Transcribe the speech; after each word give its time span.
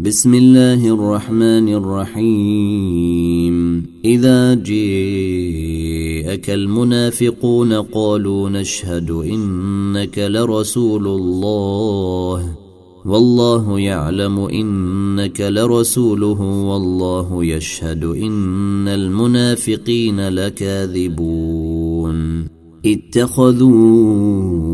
بسم 0.00 0.34
الله 0.34 0.94
الرحمن 0.94 1.68
الرحيم. 1.68 3.86
إذا 4.04 4.54
جاءك 4.54 6.50
المنافقون 6.50 7.72
قالوا 7.72 8.50
نشهد 8.50 9.10
إنك 9.10 10.18
لرسول 10.18 11.06
الله. 11.06 12.56
والله 13.04 13.80
يعلم 13.80 14.38
إنك 14.38 15.40
لرسوله 15.40 16.40
والله 16.40 17.44
يشهد 17.44 18.04
إن 18.04 18.88
المنافقين 18.88 20.28
لكاذبون. 20.28 22.44
اتخذوا 22.86 24.73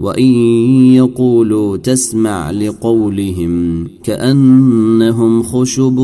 وإن 0.00 0.32
يقولوا 0.94 1.76
تسمع 1.76 2.50
لقولهم 2.50 3.86
كأنهم 4.02 5.42
خشب 5.42 6.00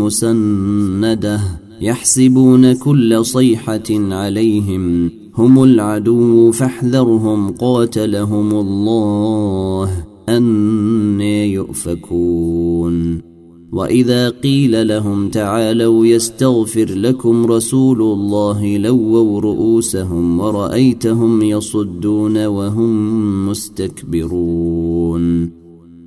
مسندة 0.00 1.40
يحسبون 1.80 2.72
كل 2.72 3.24
صيحة 3.24 3.90
عليهم 3.90 5.10
هم 5.34 5.62
العدو 5.62 6.52
فاحذرهم 6.52 7.50
قاتلهم 7.50 8.50
الله 8.50 10.04
ان 10.28 11.20
يؤفكون 11.20 13.33
وإذا 13.72 14.28
قيل 14.28 14.88
لهم 14.88 15.28
تعالوا 15.28 16.06
يستغفر 16.06 16.94
لكم 16.94 17.46
رسول 17.46 18.02
الله 18.02 18.78
لووا 18.78 19.40
رؤوسهم 19.40 20.40
ورأيتهم 20.40 21.42
يصدون 21.42 22.46
وهم 22.46 23.48
مستكبرون. 23.48 25.50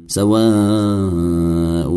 سواء 0.07 1.96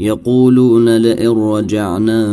يقولون 0.00 0.96
لئن 0.96 1.28
رجعنا 1.28 2.24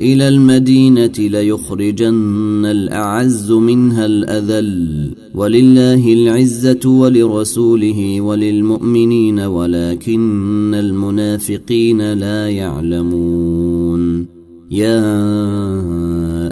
إلى 0.00 0.28
المدينة 0.28 1.12
ليخرجن 1.18 2.64
الأعز 2.66 3.52
منها 3.52 4.06
الأذل. 4.06 5.10
ولله 5.34 6.12
العزة 6.12 6.88
ولرسوله 6.90 8.20
وللمؤمنين 8.20 9.40
ولكن 9.40 10.74
المنافقين 10.74 12.12
لا 12.12 12.50
يعلمون. 12.50 14.26
يا 14.70 15.06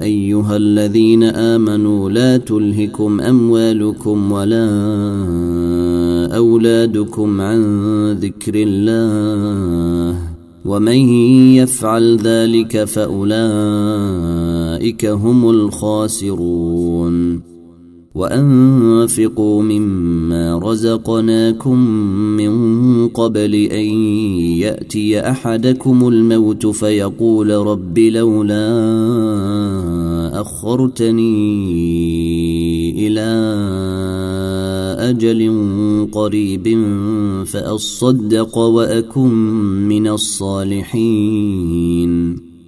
أيها 0.03 0.57
الذين 0.57 1.23
آمنوا 1.23 2.11
لا 2.11 2.37
تلهكم 2.37 3.21
أموالكم 3.21 4.33
ولا 4.33 4.67
أولادكم 6.35 7.41
عن 7.41 7.63
ذكر 8.13 8.53
الله 8.55 10.19
ومن 10.65 11.09
يفعل 11.55 12.17
ذلك 12.17 12.85
فأولئك 12.85 13.35
هم 15.07 15.51
الخاسرون. 15.51 17.15
وأنفقوا 18.15 19.63
مما 19.63 20.59
رزقناكم 20.59 21.79
من 22.37 23.09
قبل 23.09 23.55
أن 23.55 23.85
يأتي 24.59 25.21
أحدكم 25.21 26.09
الموت 26.09 26.67
فيقول 26.67 27.51
رب 27.51 27.99
لولا 27.99 28.71
أخرتني 30.41 31.35
إلى 33.07 33.25
أجل 35.15 36.09
قريب 36.13 36.87
فأصدق 37.47 38.59
وأكن 38.59 39.31
من 39.89 40.09
الصالحين. 40.09 41.25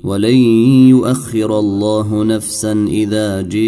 ولن 0.05 0.37
يؤخر 0.89 1.59
الله 1.59 2.25
نفسا 2.25 2.87
إذا 2.89 3.43
جاء 3.43 3.65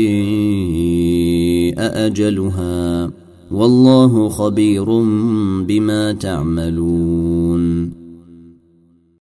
أجلها. 2.06 3.10
والله 3.50 4.28
خبير 4.28 4.84
بما 5.62 6.12
تعملون. 6.12 7.97